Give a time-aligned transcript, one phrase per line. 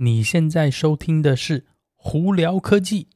[0.00, 1.60] 你现在收听的是
[1.96, 3.08] 《胡聊科技》。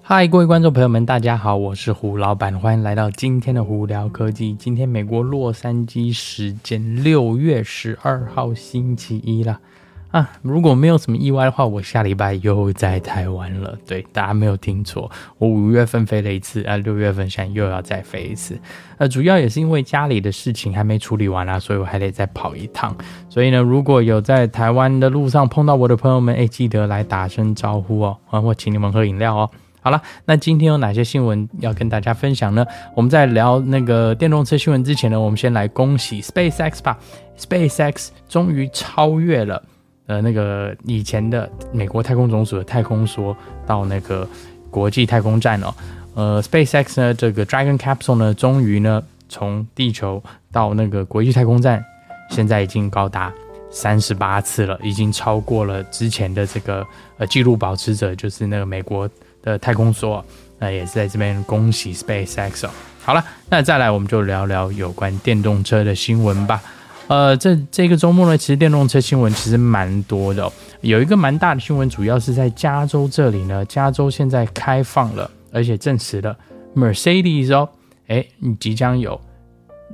[0.00, 4.52] 嗨，各位观众朋友们，大家好，我是胡老板，欢迎来到今天的《胡聊科技》。
[4.56, 9.60] 今天美国洛杉矶时间六月十二号星期一了。
[10.10, 13.78] 啊，如果没有什么意外的话，我下礼拜又在台湾了。
[13.86, 18.58] 对，大家没有听错，我五月份飞了一次，啊，六月份现在又要再飞一次。
[18.98, 22.92] 呃，主要也是因为家里的事情还没处理完啊，所以我还得再跑一趟。
[23.28, 29.48] 所以呢，如果有在台湾的路上碰到我的朋友们，哎，记得来打声招呼哦，啊，我请你们喝饮料哦。
[29.80, 32.66] 好了，那今天有哪些新闻要跟大家分享呢？
[32.96, 36.98] 我们在聊那个电动车新闻之前呢，我们先来恭喜 SpaceX 吧
[37.38, 39.62] ，SpaceX 终于超越了。
[40.10, 43.32] 呃，那个以前的美国太空总署的太空梭
[43.64, 44.28] 到那个
[44.68, 45.72] 国际太空站哦，
[46.14, 51.84] 呃，SpaceX 呢，这个 Dragon Capsule 呢，终于呢从地球到那个国际太空站，
[52.28, 53.32] 现在已经高达
[53.70, 56.84] 三十八次了，已经超过了之前的这个
[57.18, 59.08] 呃记录保持者，就是那个美国
[59.44, 60.20] 的太空梭，
[60.58, 62.70] 那也是在这边恭喜 SpaceX 哦。
[63.00, 66.60] 好了，那再来我们就聊聊有关电动车的新闻吧。
[67.10, 70.52] 呃，这这个周末呢，其实电动车新闻其实蛮多的哦。
[70.80, 73.64] 有一个蛮大的新闻，主要是在加州这里呢。
[73.64, 76.36] 加州现在开放了，而且证实了
[76.72, 77.68] ，Mercedes 哦，
[78.06, 79.20] 诶，你即将有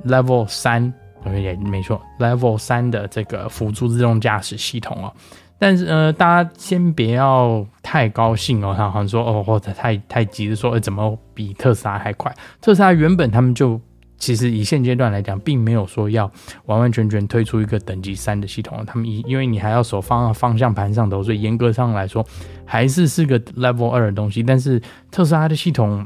[0.05, 0.93] Level 三，
[1.25, 5.11] 也没错，Level 三的这个辅助自动驾驶系统哦。
[5.57, 12.31] 但是呃，大家先别要太高兴哦，他好像说哦，或者太太急着说，呃，怎么比特斯拉还快？
[12.61, 13.81] 特斯拉原本他们就。
[14.17, 16.29] 其实以现阶段来讲，并没有说要
[16.65, 18.83] 完完全全推出一个等级三的系统。
[18.85, 22.25] 他们以因为你还要手放到方向盘上头，所以严格上来说
[22.65, 24.41] 还是是个 Level 二的东西。
[24.41, 26.05] 但是特斯拉的系统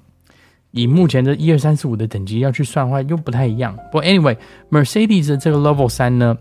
[0.72, 3.74] 以目前的一二三四五的等级要去算的话，又不太一样。
[3.92, 6.38] 不过 Anyway，Mercedes 的这个 Level 三呢，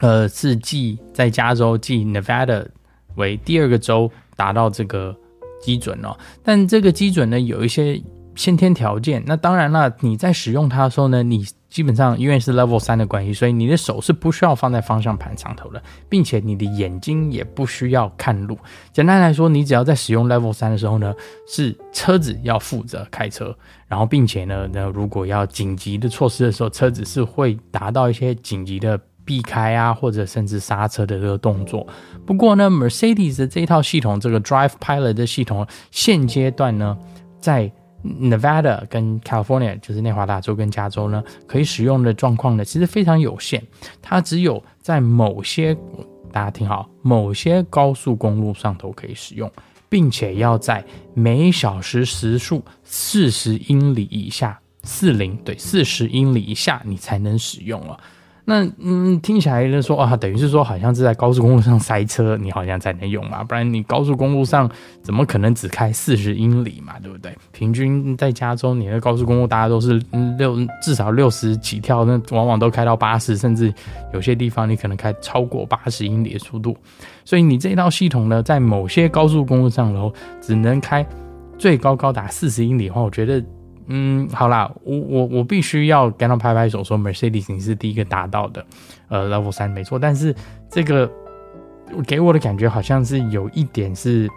[0.00, 2.66] 呃，是继在加州继 Nevada
[3.14, 5.16] 为第二个州达到这个
[5.62, 6.16] 基准哦。
[6.42, 8.02] 但这个基准呢，有一些。
[8.38, 18.56] 先天条件，那当然了，你在使用它的时候呢，你基本上因为是 Level 三的关系，所以你的手是不需要放在方向盘上头的，并且你的眼睛也不需要看路。
[18.92, 21.12] 简单来说，你只要在使用 Level 三的时候呢，
[21.48, 23.52] 是车子要负责开车，
[23.88, 31.84] 然后并且呢，那如果要紧急的措施的时候，车子是会达到一些紧急的避开啊，或者甚至刹车的这个动作。
[32.24, 36.96] 不过呢，Mercedes 的这一套系统，这个 Drive Pilot 的系统，现阶段呢，
[37.40, 37.70] 在
[38.20, 43.62] Nevada 跟 California，就是内华达州跟加州呢，可以使用的状况呢，其实非常有限。
[44.00, 45.74] 它只有在某些，
[46.32, 49.50] 大家听好，某些高速公路上头可以使用，
[49.88, 57.98] 并且要在每小时时速四十英里以下，四零对四十英里以下，你才能使用了。
[58.50, 64.66] 那嗯，听起来就说啊，等于是说好像是在高速公路上塞车，你好像才能用嘛，不然你高速公路上
[65.02, 67.30] 怎么可能只开四十英里嘛，对不对？
[67.52, 70.02] 平均在加州，你的高速公路大家都是
[70.38, 73.70] 六至少六十几跳，那往往都开到八十，甚至
[74.14, 76.74] 有些地方你可能开超过八十英里的速度。
[77.26, 80.10] 所以你这套系统呢，在某些高速公路上，然后
[80.40, 81.06] 只能开
[81.58, 83.44] 最高高达四十英里的话，我觉得。
[83.88, 88.64] 嗯，好啦，我我我必须要跟他拍拍手，说 Mercedes 你是第一个达到的，
[89.08, 89.98] 呃，Level 三没错。
[89.98, 90.34] 但是
[90.70, 91.10] 这个
[92.06, 94.28] 给我的感觉好像是有一点是，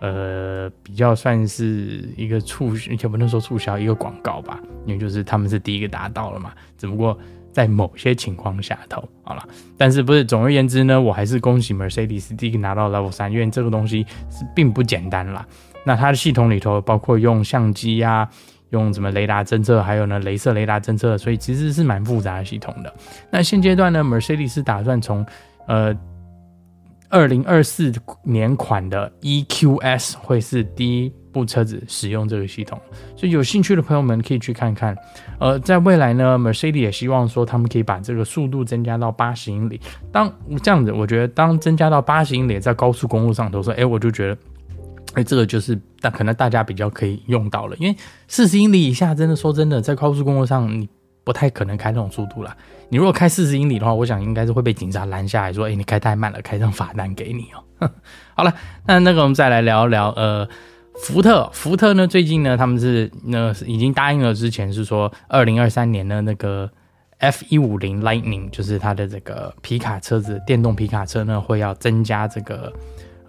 [0.00, 4.60] 呃，比较算是一个促，也不能说促销，一个广告吧。
[4.84, 7.16] 因为就是他们是第一个达到了嘛，只不过
[7.52, 9.46] 在某些情况下头，好了。
[9.78, 15.46] 但是不是，总而言之呢，我还是恭喜 Mercedes 第一个拿到 Level 三，因为这个东西是并不简单啦。
[15.84, 18.28] 那它的系统里头包括用相机呀、
[18.72, 22.92] 用什么雷达侦测，还有呢，雷射雷达侦测，所以其实是蛮复杂的系统的。
[23.30, 25.24] 那现阶段呢，Mercedes 打算从
[25.68, 25.94] 呃
[27.10, 27.92] 二零二四
[28.22, 32.80] 年款的 EQS 会是第一部车子使用这个系统，
[33.14, 34.96] 所以有兴趣的朋友们可以去看看。
[35.38, 39.78] 呃，在未来呢，Mercedes 也希望说他们可以把这个速度增加到八十英里。
[40.10, 40.32] 当
[40.62, 44.38] 这样子，我觉得当增加到八十英里，在高速公路上头说，哎，我就觉得。
[45.14, 47.94] 哎，这个就是，但可能大家比较可以用到了，因为
[48.28, 50.88] 四十英里以下，真的说真的，在高速公路上你
[51.22, 52.56] 不太可能开这种速度啦。
[52.88, 57.90] 你如果开四十英里的话，我想应该是会被警察拦下来说：“哎，你开太慢了，开张罚单给你哦。
[58.34, 58.54] ”好了，
[58.86, 60.48] 那那个我们再来聊一聊，呃，
[60.94, 66.70] 福特，福特呢最近呢他们是那已经答应了，之前是说二零二三年的那个
[67.18, 72.72] F 一五零 Lightning，就是它的这个皮卡车子，电动皮卡车呢会要增加这个。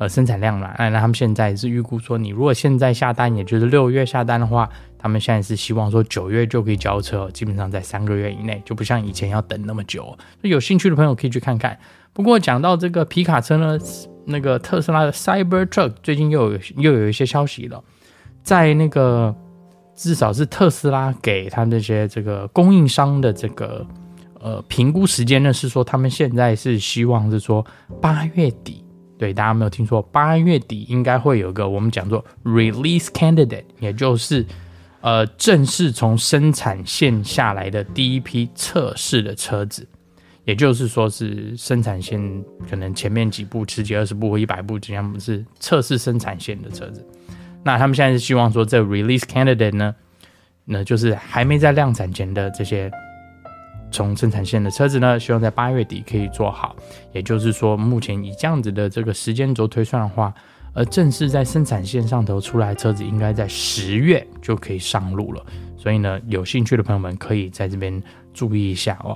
[0.03, 10.17] 呃，生产量嘛，那他们现在是预估说，你如果现在下单，也就是六月下单的话，他们现在是希望说九月就可以交车，基本上在三个月以内，就不像以前要等那么久。
[10.41, 11.79] 有兴趣的朋友可以去看看。
[12.11, 13.79] 不过讲到这个皮卡车呢，
[14.25, 17.81] 那个特斯拉的 Cybertruck 最近又有又有一些消息了，
[18.44, 19.33] 在那个
[19.95, 23.88] 至少是特斯拉给他那些这个供应商的这个
[24.41, 27.65] 呃评估时间呢，是说他们现在是希望是说
[28.01, 28.83] 八月底，
[29.18, 34.45] 对，大家没有听错，八月底应该会有个我们讲做 release candidate，也就是
[35.01, 39.88] 呃正式从生产线下来的第一批测试的车子。
[40.45, 47.01] 也就是说，是生产线可能前面几部、十几、二十部或一百部这样是测试生产线的车子。
[47.63, 49.95] 那他们现在是希望说，这 release candidate 呢，
[50.65, 52.92] 那就是还没在量产前的这些
[53.93, 56.75] 从生产线的车子呢，希望在八月底可以做好。
[57.13, 60.33] 也就是说，目前以这样子的这个时间轴推算的话，
[60.73, 65.45] 而正式在生产线上头出来车子，应该在十月就可以上路了。
[65.77, 68.01] 所以呢，有兴趣的朋友们可以在这边
[68.33, 69.15] 注意一下哦。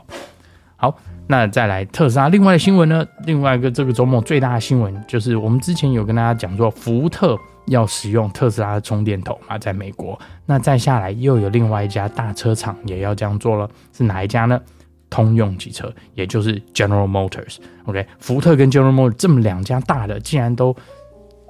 [0.78, 0.96] 好，
[1.28, 3.06] 那再来特斯拉另外的新闻呢？
[3.26, 7.36] 另外一个这个周末最大的新闻就是，我们之前有跟大家讲说，福特
[7.66, 10.18] 要使用特斯拉的充电头嘛，在美国。
[10.46, 14.62] 那再下来又有另外一家大车厂也要这样做了，是哪一家呢？
[15.10, 17.58] 通用汽车，也就是 General Motors。
[17.86, 20.76] OK，福特跟 General Motors 这么两家大的，竟然都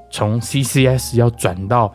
[0.10, 1.94] 从 CCS 要转到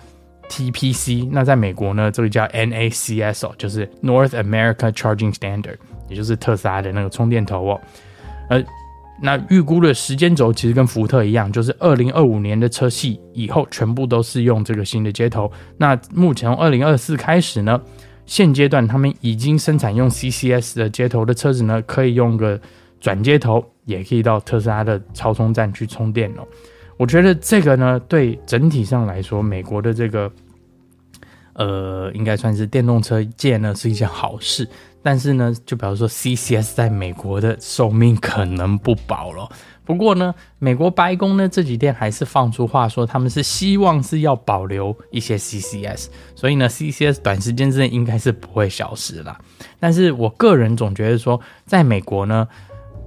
[0.51, 1.29] TPC。
[1.31, 5.79] 那在美国呢，这个叫 NACS 哦，就是 North America Charging Standard。
[6.13, 7.81] 也就是特斯拉的那个充电头哦，
[8.51, 8.63] 呃，
[9.19, 15.51] 那预估的时间轴其实跟福特一样，就是二零二五年的车系以后全部都是用这个新的接头。
[15.79, 17.81] 那目前从二零二四开始呢，
[18.27, 22.61] 现阶段他们已经生产用 CCS 的接头的车子呢，可以用个
[23.01, 26.47] 转接头，也可以到特斯拉的超充站去充电哦。
[26.99, 30.31] 我觉得这个呢，对整体上来说，美国的这个
[31.55, 34.69] 呃，应该算是电动车界呢是一件好事。
[35.03, 39.49] 但是呢，就比如说 CCS 在美国的寿命可能不保了。
[39.85, 46.07] 不过呢，美国白宫呢这几天还是放出话说，他们是希望是要保留一些 CCS，
[46.37, 49.37] 所以呢，CCS 短时间之内应该是不会消失了。
[49.81, 52.47] 但是我个人总觉得说，在美国呢，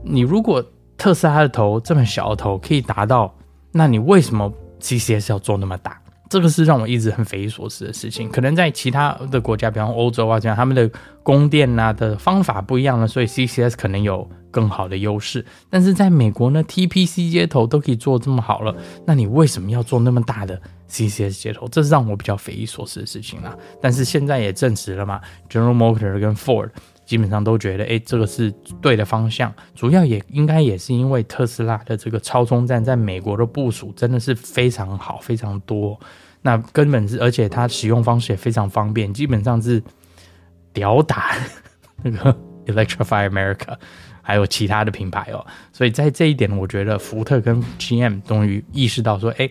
[0.03, 0.63] 你如果
[0.97, 3.33] 特斯拉的头这么小的头可以达到，
[3.71, 4.51] 那你为什么
[4.81, 6.01] CCS 要做那么大？
[6.35, 8.27] 这个是让我一直很匪夷所思的事情。
[8.27, 10.91] 可能在其他的国家，比方欧洲啊这样，他们的
[11.23, 15.45] 供电啊的方法不一样了，所以 CCS 可能有更好的优势。
[15.69, 21.69] 但是在美国呢，TPC 接头都可以做这么好了，那你为什么要做那么大的 CCS 接头？
[21.69, 23.55] 这是让我比较匪夷所思的事情啦。
[23.81, 26.69] 但是现在也证实了嘛，General Motors 跟 Ford。
[27.05, 29.53] 基本上都觉得，哎，这个是对的方向。
[29.73, 35.99] 主要也应该也是因为特斯拉的这个超充站在美国的部署真的是非常好，非常多。
[36.41, 39.81] 那根本是，而且它使用方式也非常方便，基本上是
[40.73, 41.35] 吊打
[42.03, 42.35] 那个
[42.65, 43.75] Electrify America，
[44.21, 45.45] 还有其他的品牌哦。
[45.71, 49.49] 所以在这一点，我觉得福特跟 GM 终于意识到说，哎，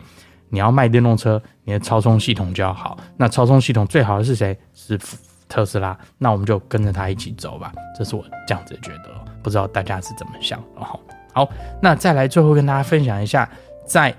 [0.51, 2.97] 你要卖电动车，你的超充系统就要好。
[3.17, 4.57] 那超充系统最好的是谁？
[4.73, 5.17] 是福
[5.55, 7.73] 特斯拉，那我们就跟着他一起走吧。
[7.97, 9.11] 这是我这样子觉得，
[9.41, 10.61] 不知道大家是怎么想。
[10.75, 11.01] 然后，
[11.33, 11.49] 好，
[11.81, 13.49] 那再来最后跟大家分享一下，
[13.87, 14.13] 在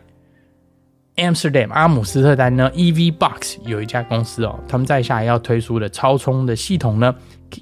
[1.18, 7.14] Amsterdam 阿姆斯特丹呢，EV Box 有一家公司哦，他们在下要推出的超充的系统呢，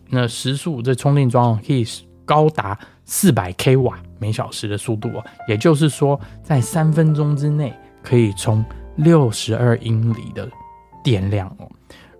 [0.09, 1.83] 那时速这充电桩可以
[2.25, 8.63] 高达四百 k 瓦每小时的速度哦，也就是说，在三分钟之内可以充
[8.97, 10.47] 六十二英里的
[11.03, 11.67] 电量哦。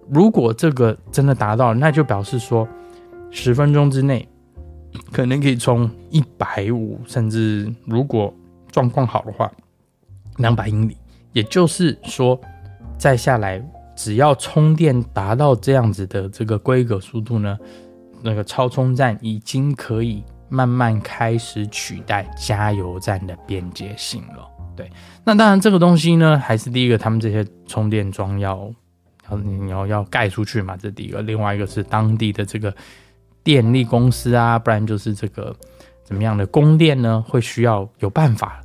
[0.10, 2.68] 如果这个真的达到了，那就表示说，
[3.32, 4.28] 十分钟之内
[5.12, 8.34] 可能可以充一百五，甚至如果
[8.72, 9.52] 状况好的话，
[10.38, 10.98] 两百英里。
[11.32, 12.40] 也就是说，
[12.98, 13.64] 再下来
[13.96, 17.58] 只要充电达到这样子的这个规格速度呢，
[18.22, 24.48] 那个超充站已经可以慢慢开始取代加油站的便捷性了。
[24.76, 24.92] 对，
[25.24, 28.72] 那当然这个东西呢，还是第一个，他们这些充电桩要。
[29.38, 31.22] 你要要盖出去嘛，这第一个。
[31.22, 32.74] 另外一个是当地的这个
[33.44, 35.56] 电力公司啊，不然就是这个
[36.04, 37.24] 怎么样的供电呢？
[37.28, 38.62] 会需要有办法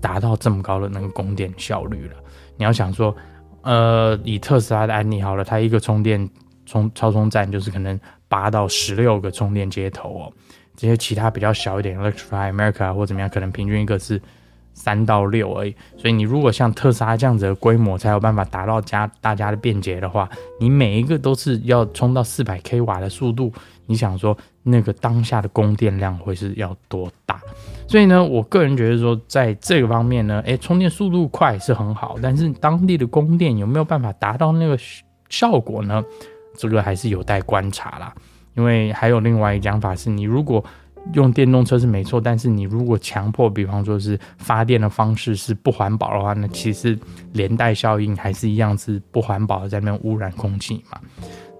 [0.00, 2.16] 达到这么高的那个供电效率了。
[2.56, 3.14] 你要想说，
[3.62, 6.28] 呃，以特斯拉的案例好了，它一个充电
[6.64, 7.98] 充超充站就是可能
[8.28, 10.32] 八到十六个充电接头哦。
[10.76, 14.20] 这些其他比较小一点，Electrify America 或怎么样，可能平均一个是。
[14.76, 20.28] 三到六而已，所以你如果像特斯拉这样子的规模，才有办法达到家大家的便捷的话，
[20.60, 23.50] 你每一个都是要充到四百 k 瓦的速度，
[23.86, 27.40] 你想说那个当下的供电量会是要多大？
[27.88, 34.78] 所以呢，我个人觉得说，在这个方面呢，诶，充电速度快是很好，但是当地的供电有没有办法达到那个
[35.30, 36.04] 效果呢？
[36.58, 38.14] 这个还是有待观察啦。
[38.54, 40.64] 因为还有另外一个讲法是，你如果
[41.12, 46.98] 用电动车是没错，但是你如果强迫，比方说是发电的方式是不环保的话，那其实
[47.32, 50.98] 连带效应还是一样是不环保的，在那边污染空气嘛。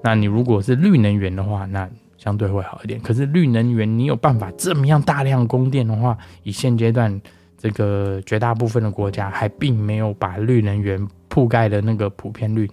[0.03, 1.89] 那你如果是绿能源的话，那
[2.19, 3.01] 相对会好一点。
[3.01, 7.19] 可是绿能源你有办法这么样大量供电的话，以现阶段
[7.57, 11.01] 这个绝大部分的国家还并没有把绿能源
[11.31, 12.69] 覆盖的那个普遍率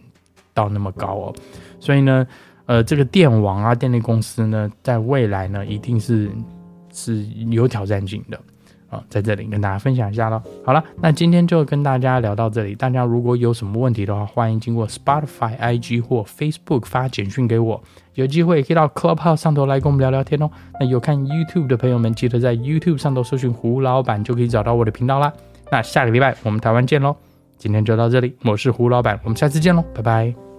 [0.54, 1.36] 到那么高哦。
[1.80, 2.28] 所以呢，
[2.66, 6.30] 呃，这个电网啊，电力公司呢，在未来呢，一定是。
[6.94, 8.40] 是有挑战性的
[8.90, 10.42] 啊，在这里跟大家分享一下喽。
[10.64, 12.76] 好了，那今天就跟大家聊到这里。
[12.76, 17.84] 大家如果有什么问题的话，欢迎经过 Spotify、IG 或 Facebook 发简讯给我。
[18.14, 20.48] 有机会可以到 Clubhouse 上头来跟我们聊聊天哦。
[20.80, 25.34] 那有看 YouTube 的朋友们，记得在 YouTube 上头搜寻胡老板，就可以找到我的频道啦。
[25.72, 27.16] 那下个礼拜我们台湾见喽。
[27.58, 30.53] 今天就到这里，我是胡老板，我们下次见喽，拜拜。